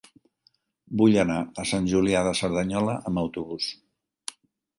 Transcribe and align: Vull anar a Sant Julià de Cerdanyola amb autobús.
Vull 1.01 1.17
anar 1.23 1.37
a 1.63 1.65
Sant 1.73 1.89
Julià 1.93 2.23
de 2.29 2.33
Cerdanyola 2.41 2.97
amb 3.11 3.23
autobús. 3.27 3.71